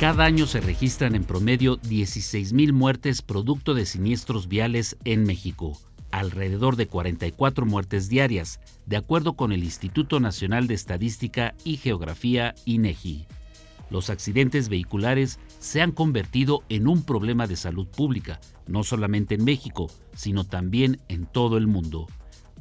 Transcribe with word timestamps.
Cada 0.00 0.26
año 0.26 0.46
se 0.46 0.60
registran 0.60 1.16
en 1.16 1.24
promedio 1.24 1.80
16.000 1.80 2.72
muertes 2.72 3.20
producto 3.20 3.74
de 3.74 3.84
siniestros 3.84 4.46
viales 4.46 4.96
en 5.02 5.24
México, 5.24 5.76
alrededor 6.12 6.76
de 6.76 6.86
44 6.86 7.66
muertes 7.66 8.08
diarias, 8.08 8.60
de 8.86 8.96
acuerdo 8.96 9.32
con 9.32 9.50
el 9.50 9.64
Instituto 9.64 10.20
Nacional 10.20 10.68
de 10.68 10.74
Estadística 10.74 11.56
y 11.64 11.78
Geografía 11.78 12.54
INEGI. 12.64 13.26
Los 13.90 14.08
accidentes 14.08 14.68
vehiculares 14.68 15.40
se 15.58 15.82
han 15.82 15.90
convertido 15.90 16.62
en 16.68 16.86
un 16.86 17.02
problema 17.02 17.48
de 17.48 17.56
salud 17.56 17.88
pública, 17.88 18.38
no 18.68 18.84
solamente 18.84 19.34
en 19.34 19.42
México, 19.42 19.90
sino 20.14 20.44
también 20.44 21.00
en 21.08 21.26
todo 21.26 21.56
el 21.56 21.66
mundo. 21.66 22.06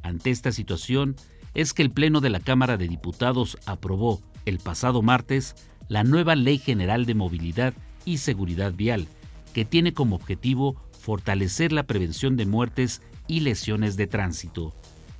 Ante 0.01 0.31
esta 0.31 0.51
situación, 0.51 1.15
es 1.53 1.73
que 1.73 1.83
el 1.83 1.91
Pleno 1.91 2.19
de 2.19 2.31
la 2.31 2.39
Cámara 2.39 2.77
de 2.77 2.87
Diputados 2.87 3.59
aprobó 3.67 4.23
el 4.45 4.57
pasado 4.57 5.03
martes 5.03 5.55
la 5.87 6.03
nueva 6.03 6.35
Ley 6.35 6.57
General 6.57 7.05
de 7.05 7.15
Movilidad 7.15 7.73
y 8.05 8.17
Seguridad 8.17 8.73
Vial, 8.73 9.07
que 9.53 9.65
tiene 9.65 9.93
como 9.93 10.15
objetivo 10.15 10.75
fortalecer 10.99 11.71
la 11.71 11.83
prevención 11.83 12.35
de 12.37 12.45
muertes 12.45 13.01
y 13.27 13.41
lesiones 13.41 13.97
de 13.97 14.07
tránsito. 14.07 14.73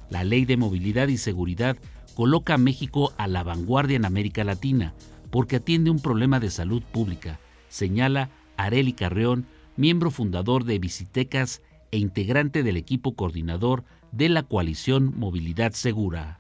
La 0.10 0.24
Ley 0.24 0.46
de 0.46 0.58
Movilidad 0.58 1.08
y 1.08 1.18
Seguridad 1.18 1.78
coloca 2.16 2.56
a 2.56 2.58
México 2.58 3.14
a 3.18 3.28
la 3.28 3.44
vanguardia 3.44 3.96
en 3.96 4.06
América 4.06 4.44
Latina 4.44 4.94
porque 5.32 5.58
atiende 5.58 5.92
un 5.92 6.00
problema 6.00 6.40
de 6.40 6.50
salud 6.50 6.82
pública, 6.82 7.40
señala 7.68 8.30
Areli 8.56 8.94
Carreón, 8.94 9.46
miembro 9.76 10.10
fundador 10.10 10.64
de 10.64 10.80
Visitecas 10.80 11.62
e 11.92 11.98
integrante 11.98 12.64
del 12.64 12.78
equipo 12.78 13.16
coordinador 13.16 13.84
de 14.12 14.30
la 14.30 14.44
coalición 14.44 15.14
Movilidad 15.18 15.74
Segura 15.74 16.40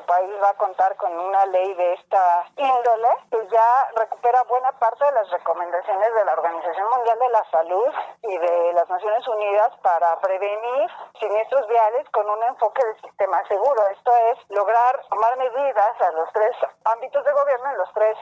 país 0.00 0.30
va 0.42 0.48
a 0.48 0.54
contar 0.54 0.96
con 0.96 1.12
una 1.12 1.44
ley 1.46 1.74
de 1.74 1.92
esta 1.92 2.46
índole 2.56 3.08
que 3.30 3.46
ya 3.48 3.90
recupera 3.96 4.42
buena 4.48 4.72
parte 4.78 5.04
de 5.04 5.12
las 5.12 5.30
recomendaciones 5.30 6.14
de 6.14 6.24
la 6.24 6.32
Organización 6.32 6.88
Mundial 6.88 7.18
de 7.18 7.28
la 7.28 7.44
Salud 7.50 7.92
y 8.22 8.38
de 8.38 8.72
las 8.72 8.88
Naciones 8.88 9.28
Unidas 9.28 9.72
para 9.82 10.18
prevenir 10.20 10.90
siniestros 11.20 11.68
viales 11.68 12.08
con 12.10 12.28
un 12.28 12.42
enfoque 12.44 12.82
de 12.84 13.00
sistema 13.02 13.42
seguro. 13.48 13.86
Esto 13.88 14.12
es 14.30 14.38
lograr 14.48 15.02
tomar 15.10 15.36
medidas 15.36 16.00
a 16.00 16.10
los 16.12 16.32
tres 16.32 16.56
ámbitos 16.84 17.24
de 17.24 17.32
gobierno, 17.32 17.70
en 17.70 17.78
los 17.78 17.92
tres 17.92 18.16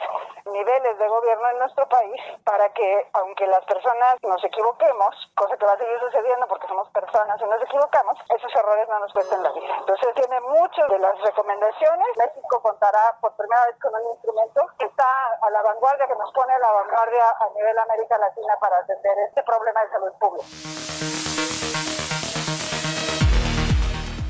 niveles 0.47 0.99
de 0.99 1.09
gobierno 1.09 1.51
en 1.51 1.59
nuestro 1.59 1.89
país, 1.89 2.21
para 2.45 2.69
que 2.73 3.09
aunque 3.13 3.47
las 3.47 3.65
personas 3.65 4.17
nos 4.23 4.43
equivoquemos, 4.45 5.31
cosa 5.37 5.57
que 5.57 5.67
va 5.67 5.73
a 5.73 5.79
seguir 5.79 6.01
sucediendo 6.01 6.47
porque 6.49 6.67
somos 6.67 6.89
personas 6.91 7.41
y 7.41 7.45
nos 7.45 7.63
equivocamos, 7.63 8.19
esos 8.29 8.55
errores 8.55 8.89
no 8.89 8.99
nos 8.99 9.13
cuesten 9.13 9.43
la 9.43 9.53
vida. 9.53 9.77
Entonces 9.79 10.15
tiene 10.15 10.41
muchas 10.41 10.89
de 10.89 10.99
las 10.99 11.21
recomendaciones 11.21 11.60
México 11.61 12.63
contará 12.63 13.17
por 13.21 13.37
primera 13.37 13.61
vez 13.67 13.77
con 13.81 13.93
un 13.95 14.13
instrumento 14.15 14.61
que 14.79 14.87
está 14.87 15.05
a 15.43 15.51
la 15.51 15.63
vanguardia, 15.63 16.07
que 16.07 16.17
nos 16.17 16.33
pone 16.33 16.53
a 16.53 16.59
la 16.59 16.73
vanguardia 16.73 17.25
a 17.39 17.47
nivel 17.57 17.79
América 17.79 18.17
Latina 18.19 18.55
para 18.61 18.79
atender 18.79 19.13
este 19.29 19.43
problema 19.43 19.81
de 19.85 19.91
salud 19.91 20.13
pública. 20.19 20.47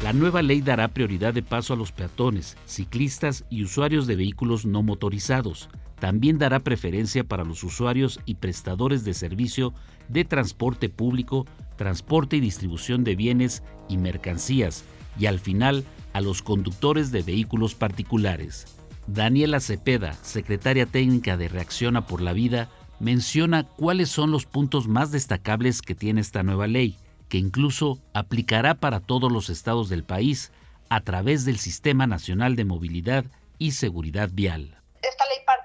La 0.03 0.13
nueva 0.13 0.43
ley 0.43 0.61
dará 0.61 0.89
prioridad 0.89 1.35
de 1.35 1.43
paso 1.43 1.75
a 1.75 1.77
los 1.77 1.93
peatones, 1.93 2.57
ciclistas 2.65 3.45
y 3.51 3.63
usuarios 3.63 4.07
de 4.07 4.17
vehículos 4.17 4.65
no 4.65 4.83
motorizados. 4.83 5.69
También 6.01 6.39
dará 6.39 6.61
preferencia 6.61 7.23
para 7.23 7.45
los 7.45 7.63
usuarios 7.63 8.19
y 8.25 8.37
prestadores 8.37 9.05
de 9.05 9.15
servicio 9.15 9.73
de 10.09 10.25
transporte 10.25 10.89
público, 10.89 11.45
transporte 11.77 12.37
y 12.37 12.41
distribución 12.41 13.05
de 13.05 13.15
bienes 13.15 13.63
y 13.89 13.99
mercancías, 13.99 14.85
y 15.19 15.27
al 15.27 15.39
final 15.39 15.85
a 16.13 16.21
los 16.21 16.43
conductores 16.43 17.11
de 17.11 17.23
vehículos 17.23 17.75
particulares. 17.75 18.67
Daniela 19.07 19.61
Cepeda, 19.61 20.15
secretaria 20.23 20.87
técnica 20.87 21.37
de 21.37 21.49
Reacciona 21.49 22.07
por 22.07 22.21
la 22.21 22.33
Vida, 22.33 22.69
menciona 22.99 23.65
cuáles 23.65 24.11
son 24.11 24.31
los 24.31 24.47
puntos 24.47 24.89
más 24.89 25.11
destacables 25.11 25.83
que 25.83 25.95
tiene 25.95 26.21
esta 26.21 26.43
nueva 26.43 26.67
ley, 26.67 26.97
que 27.29 27.39
incluso 27.39 27.99
aplicará 28.13 28.75
para 28.75 29.01
todos 29.01 29.31
los 29.31 29.51
estados 29.51 29.89
del 29.89 30.05
país 30.05 30.53
a 30.89 31.01
través 31.01 31.45
del 31.45 31.59
Sistema 31.59 32.07
Nacional 32.07 32.57
de 32.57 32.65
Movilidad 32.65 33.25
y 33.59 33.73
Seguridad 33.73 34.31
Vial 34.33 34.80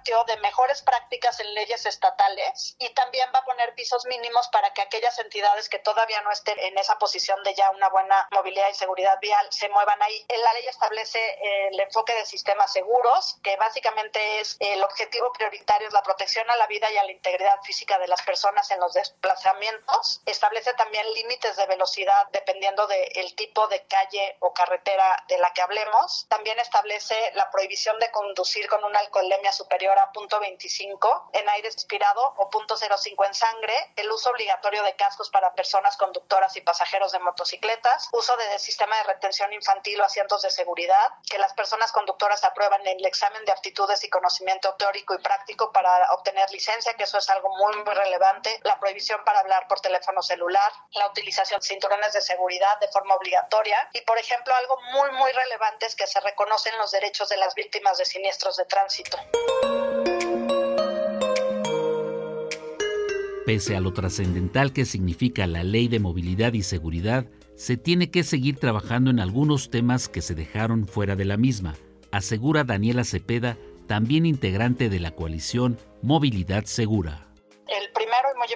de 0.06 0.38
mejores 0.38 0.84
prácticas 0.84 1.40
en 1.40 1.52
leyes 1.56 1.84
estatales 1.88 2.76
y 2.78 2.90
también 2.90 3.28
va 3.34 3.40
a 3.40 3.46
poner 3.46 3.74
pisos 3.74 4.06
mínimos 4.06 4.48
para 4.50 4.72
que 4.72 4.84
aquellas 4.84 5.18
entidades 5.18 5.68
que 5.68 5.80
todavía 5.80 6.22
no 6.22 6.32
estén 6.32 6.60
en 6.60 6.78
esa 6.78 7.00
posición 7.00 7.42
de 7.44 7.56
ya 7.56 7.72
una 7.72 7.90
buena 7.90 8.28
movilidad 8.32 8.70
y 8.70 8.76
seguridad 8.76 9.18
vial 9.20 9.48
se 9.50 9.68
muevan 9.70 10.02
ahí. 10.04 10.24
La 10.30 10.54
ley 10.54 10.68
establece 10.68 11.20
eh, 11.20 11.70
el 11.72 11.80
enfoque 11.80 12.14
de 12.14 12.26
sistemas 12.28 12.72
seguros, 12.72 13.38
que 13.42 13.56
básicamente 13.58 14.42
es 14.42 14.58
el 14.60 14.84
objetivo 14.84 15.34
prioritario 15.34 15.88
es 15.88 15.94
la 15.94 16.04
protección 16.04 16.48
a 16.52 16.56
la 16.56 16.68
vida 16.68 16.92
y 16.92 16.98
a 16.98 17.04
la 17.04 17.12
integridad 17.12 17.60
física 17.64 17.98
de 17.98 18.08
las 18.08 18.22
personas 18.22 18.70
en 18.70 18.80
los 18.80 18.94
desplazamientos. 18.94 20.22
Establece 20.28 20.74
también 20.76 21.12
límites 21.14 21.58
de 21.58 21.66
velocidad 21.66 22.28
dependiendo 22.32 22.86
del 22.86 23.36
tipo 23.36 23.68
de 23.70 23.84
calle 23.88 24.38
o 24.40 24.54
carretera 24.54 25.24
de 25.28 25.40
la 25.40 25.52
que 25.54 25.64
hablemos. 25.64 26.28
También 26.30 26.60
establece 26.60 27.16
la 27.34 27.50
prohibición 27.50 27.98
de 28.00 28.12
conducir 28.12 28.68
con 28.68 28.84
una 28.84 29.00
alcoholemia 29.00 29.52
superior 29.52 29.95
a 30.00 30.12
punto 30.12 30.40
25 30.40 31.30
en 31.34 31.50
aire 31.50 31.68
expirado 31.68 32.34
o 32.38 32.50
punto 32.50 32.76
05 32.78 33.26
en 33.26 33.34
sangre, 33.34 33.74
el 33.96 34.12
uso 34.12 34.30
obligatorio 34.30 34.84
de 34.84 34.96
cascos 34.96 35.30
para 35.30 35.54
personas 35.54 35.98
conductoras 35.98 36.56
y 36.56 36.62
pasajeros 36.62 37.12
de 37.12 37.20
motocicletas, 37.20 38.10
uso 38.12 38.36
de 38.38 38.60
sistema 38.60 38.98
de 38.98 39.04
retención 39.04 39.52
infantil 39.54 40.00
o 40.02 40.04
asientos 40.04 40.42
de 40.42 40.50
seguridad, 40.50 41.14
que 41.30 41.38
las 41.38 41.54
personas 41.54 41.92
conductoras 41.92 42.44
aprueban 42.44 42.86
el 42.86 43.06
examen 43.06 43.44
de 43.46 43.52
aptitudes 43.52 44.04
y 44.04 44.10
conocimiento 44.10 44.74
teórico 44.76 45.16
y 45.16 45.20
práctico 45.20 45.72
para 45.72 46.12
obtener 46.14 46.50
licencia, 46.52 46.94
que 46.94 47.04
eso 47.04 47.18
es 47.18 47.30
algo 47.30 47.50
muy, 47.58 47.76
muy 47.84 47.94
relevante, 47.94 48.60
la 48.64 48.80
prohibición 48.80 49.24
para 49.24 49.40
hablar 49.40 49.68
por 49.68 49.82
teléfono 49.82 50.22
celular, 50.22 50.72
la 50.92 51.08
utilización 51.08 51.60
de 51.60 51.68
cinturones 51.68 52.14
de 52.14 52.22
seguridad 52.22 52.80
de 52.80 52.88
forma 52.90 53.16
obligatoria 53.16 53.90
y, 53.94 54.02
por 54.02 54.18
ejemplo, 54.18 54.54
algo 54.56 54.80
muy, 54.94 55.12
muy 55.12 55.32
relevante 55.32 55.86
es 55.86 55.96
que 55.96 56.08
se 56.08 56.20
reconocen 56.20 56.78
los 56.78 56.92
derechos 56.92 57.30
de 57.30 57.38
las 57.38 57.56
víctimas 57.56 57.98
de 57.98 58.06
siniestros 58.06 58.58
de 58.58 58.66
tránsito. 58.66 59.18
Pese 63.46 63.76
a 63.76 63.82
lo 63.82 63.94
trascendental 63.94 64.74
que 64.74 64.86
significa 64.86 65.46
la 65.46 65.64
ley 65.64 65.88
de 65.88 66.00
movilidad 66.00 66.54
y 66.54 66.64
seguridad, 66.64 67.28
se 67.56 67.78
tiene 67.78 68.10
que 68.10 68.24
seguir 68.24 68.58
trabajando 68.58 69.12
en 69.12 69.20
algunos 69.20 69.70
temas 69.70 70.10
que 70.10 70.22
se 70.22 70.36
dejaron 70.36 70.88
fuera 70.88 71.16
de 71.16 71.26
la 71.26 71.38
misma, 71.38 71.76
asegura 72.12 72.64
Daniela 72.64 73.04
Cepeda, 73.04 73.58
también 73.88 74.26
integrante 74.26 74.90
de 74.90 75.00
la 75.00 75.12
coalición 75.12 75.78
Movilidad 76.02 76.66
Segura 76.66 77.26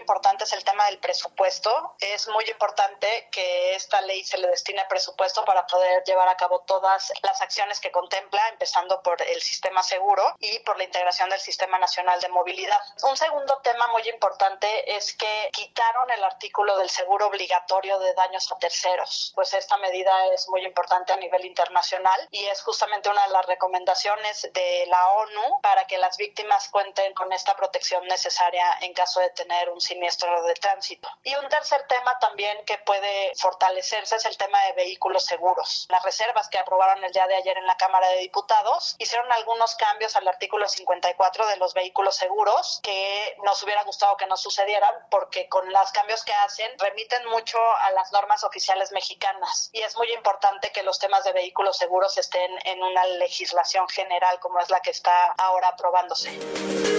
importante 0.10 0.44
es 0.44 0.54
el 0.54 0.64
tema 0.64 0.88
del 0.88 0.98
presupuesto. 0.98 1.94
Es 2.00 2.28
muy 2.30 2.44
importante 2.46 3.30
que 3.32 3.76
esta 3.76 4.02
ley 4.02 4.24
se 4.24 4.40
le 4.40 4.48
destine 4.48 4.84
presupuesto 4.90 5.46
para 5.46 5.68
poder 5.68 6.04
llevar 6.04 6.28
a 6.28 6.36
cabo 6.36 6.62
todas 6.62 7.14
las 7.22 7.40
acciones 7.44 7.80
que 7.80 7.92
contempla, 7.92 8.42
empezando 8.50 9.04
por 9.04 9.22
el 9.22 9.40
sistema 9.40 9.84
seguro 9.84 10.24
y 10.40 10.58
por 10.60 10.80
la 10.80 10.86
integración 10.86 11.30
del 11.30 11.40
Sistema 11.40 11.78
Nacional 11.78 12.20
de 12.22 12.30
Movilidad. 12.30 12.80
Un 13.04 13.16
segundo 13.18 13.60
tema 13.62 13.86
muy 13.90 14.02
importante 14.10 14.96
es 14.96 15.14
que 15.14 15.50
quitaron 15.54 16.10
el 16.10 16.24
artículo 16.24 16.76
del 16.80 16.90
seguro 16.90 17.28
obligatorio 17.28 18.00
de 18.00 18.12
daños 18.16 18.52
a 18.52 18.58
terceros. 18.58 19.32
Pues 19.36 19.54
esta 19.54 19.78
medida 19.78 20.12
es 20.34 20.50
muy 20.50 20.66
importante 20.66 21.14
a 21.14 21.18
nivel 21.18 21.46
internacional 21.46 22.28
y 22.32 22.46
es 22.46 22.64
justamente 22.64 23.10
una 23.10 23.28
de 23.28 23.34
las 23.34 23.46
recomendaciones 23.46 24.50
de 24.54 24.88
la 24.88 25.08
ONU 25.12 25.62
para 25.62 25.86
que 25.86 26.00
las 26.00 26.18
víctimas 26.18 26.68
cuenten 26.70 27.14
con 27.14 27.32
esta 27.32 27.56
protección 27.56 28.08
necesaria 28.08 28.80
en 28.82 28.92
caso 28.96 29.20
de 29.20 29.30
tener 29.30 29.70
un 29.70 29.80
siniestro 29.80 29.99
de 30.00 30.54
tránsito. 30.56 31.10
Y 31.24 31.36
un 31.36 31.48
tercer 31.50 31.86
tema 31.88 32.18
también 32.20 32.58
que 32.66 32.78
puede 32.80 33.34
fortalecerse 33.36 34.16
es 34.16 34.26
el 34.26 34.38
tema 34.38 34.62
de 34.66 34.74
vehículos 34.74 35.26
seguros. 35.26 35.88
Las 35.90 36.04
reservas 36.04 36.48
que 36.50 36.58
aprobaron 36.58 37.04
el 37.04 37.12
día 37.12 37.28
de 37.28 37.36
ayer 37.36 37.58
en 37.58 37.66
la 37.68 37.78
Cámara 37.78 38.08
de 38.10 38.20
Diputados 38.20 38.96
hicieron 38.98 39.32
algunos 39.32 39.76
cambios 39.76 40.16
al 40.16 40.28
artículo 40.28 40.68
54 40.68 41.48
de 41.48 41.58
los 41.58 41.74
vehículos 41.74 42.16
seguros 42.16 42.80
que 42.84 43.36
nos 43.44 43.62
hubiera 43.64 43.84
gustado 43.84 44.16
que 44.18 44.28
no 44.28 44.38
sucedieran 44.38 44.94
porque 45.10 45.50
con 45.50 45.72
los 45.72 45.92
cambios 45.92 46.24
que 46.24 46.34
hacen 46.34 46.72
remiten 46.80 47.26
mucho 47.28 47.58
a 47.60 47.92
las 47.92 48.12
normas 48.12 48.44
oficiales 48.44 48.92
mexicanas 48.92 49.70
y 49.74 49.82
es 49.82 49.96
muy 49.98 50.12
importante 50.14 50.72
que 50.72 50.84
los 50.84 51.00
temas 51.00 51.24
de 51.24 51.34
vehículos 51.34 51.78
seguros 51.78 52.18
estén 52.18 52.52
en 52.66 52.82
una 52.82 53.06
legislación 53.06 53.88
general 53.90 54.40
como 54.40 54.60
es 54.60 54.70
la 54.70 54.80
que 54.80 54.92
está 54.92 55.34
ahora 55.38 55.70
aprobándose. 55.70 56.99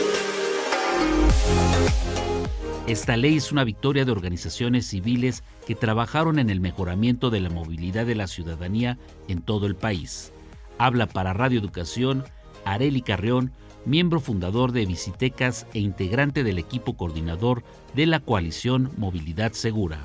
Esta 2.91 3.17
ley 3.17 3.37
es 3.37 3.53
una 3.53 3.63
victoria 3.63 4.05
de 4.05 4.11
organizaciones 4.11 4.85
civiles 4.85 5.45
que 5.65 5.77
trabajaron 5.77 6.41
en 6.41 6.51
el 6.51 6.59
mejoramiento 6.59 7.31
de 7.31 7.39
la 7.39 7.49
movilidad 7.49 8.05
de 8.05 8.17
la 8.17 8.27
ciudadanía 8.27 8.99
en 9.29 9.43
todo 9.43 9.69
el 9.69 9.77
país. 9.77 10.33
Habla 10.77 11.07
para 11.07 11.33
Radio 11.33 11.61
Educación 11.61 12.25
Areli 12.65 13.01
Carreón, 13.01 13.53
miembro 13.87 14.19
fundador 14.19 14.73
de 14.73 14.87
Visitecas 14.87 15.69
e 15.73 15.79
integrante 15.79 16.43
del 16.43 16.59
equipo 16.59 16.97
coordinador 16.97 17.63
de 17.95 18.07
la 18.07 18.19
coalición 18.19 18.91
Movilidad 18.97 19.53
Segura. 19.53 20.01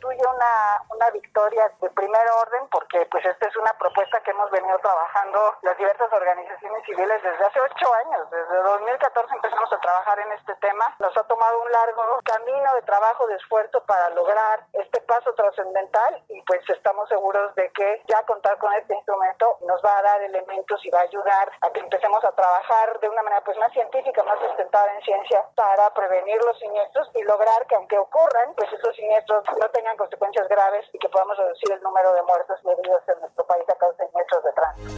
Constituye 0.00 0.26
una, 0.26 0.82
una 0.90 1.10
victoria 1.10 1.70
de 1.80 1.90
primer 1.90 2.26
orden 2.42 2.68
porque 2.70 3.06
pues 3.10 3.24
esta 3.24 3.48
es 3.48 3.56
una 3.56 3.72
propuesta 3.78 4.20
que 4.20 4.30
hemos 4.30 4.50
venido 4.50 4.78
trabajando 4.78 5.56
las 5.62 5.76
diversas 5.76 6.12
organizaciones 6.12 6.84
civiles 6.84 7.22
desde 7.22 7.44
hace 7.44 7.60
ocho 7.60 7.94
años. 8.06 8.30
Desde 8.30 8.62
2014 8.62 9.34
empezamos 9.34 9.72
a 9.72 9.80
trabajar 9.80 10.18
en 10.20 10.32
este 10.32 10.54
tema. 10.56 10.94
Nos 10.98 11.16
ha 11.16 11.22
tomado 11.24 11.60
un 11.60 11.70
largo 11.70 12.02
camino 12.24 12.74
de 12.74 12.82
trabajo, 12.82 13.26
de 13.26 13.36
esfuerzo 13.36 13.82
para 13.84 14.10
lograr 14.10 14.64
este 14.72 15.00
paso 15.02 15.32
trascendental 15.34 16.22
y 16.28 16.40
pues 16.42 16.60
estamos 16.68 17.08
seguros 17.08 17.54
de 17.54 17.70
que 17.72 18.02
ya 18.08 18.22
contar 18.24 18.56
con 18.58 18.72
este 18.74 18.94
instrumento 18.94 19.58
nos 19.66 19.84
va 19.84 19.98
a 19.98 20.02
dar 20.02 20.22
elementos 20.22 20.84
y 20.84 20.90
va 20.90 21.00
a 21.00 21.02
ayudar 21.02 21.50
a 21.60 21.70
que 21.70 21.80
empecemos 21.80 22.24
a 22.24 22.32
trabajar 22.32 22.98
de 23.00 23.08
una 23.08 23.22
manera 23.22 23.42
pues 23.44 23.58
más 23.58 23.72
científica, 23.72 24.22
más 24.24 24.38
sustentada 24.40 24.92
en 24.94 25.02
ciencia 25.02 25.44
para 25.54 25.92
prevenir 25.92 26.42
los 26.44 26.58
siniestros 26.58 27.10
y 27.14 27.22
lograr 27.22 27.66
que 27.66 27.74
aunque 27.74 27.98
ocurran, 27.98 28.54
pues 28.54 28.72
esos 28.72 28.94
siniestros 28.96 29.44
no 29.58 29.68
tengan 29.70 29.89
consecuencias 29.96 30.48
graves 30.48 30.86
y 30.92 30.98
que 30.98 31.08
podamos 31.08 31.36
reducir 31.36 31.72
el 31.72 31.82
número 31.82 32.12
de 32.14 32.22
muertos 32.22 32.58
medidos 32.64 33.02
en 33.08 33.20
nuestro 33.20 33.46
país 33.46 33.64
a 33.68 33.74
causa 33.78 34.02
de 34.02 34.08
siniestros 34.10 34.44
de 34.44 34.52
tránsito. 34.52 34.90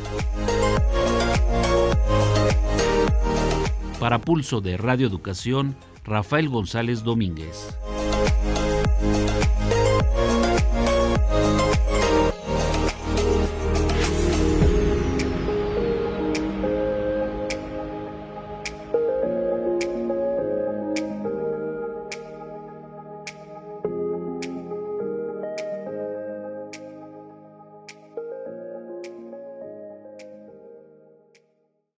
Para 4.00 4.18
Pulso 4.18 4.60
de 4.60 4.76
Radio 4.76 5.06
Educación, 5.06 5.76
Rafael 6.04 6.48
González 6.48 7.04
Domínguez. 7.04 7.78